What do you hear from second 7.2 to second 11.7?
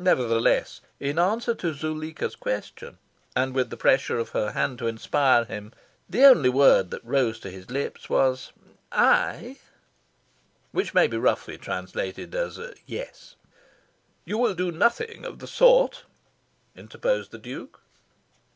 to his lips was "Ay" (which may be roughly